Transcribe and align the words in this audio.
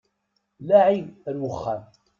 Laɛi 0.67 0.99
ar 1.27 1.35
uxxam! 1.49 1.81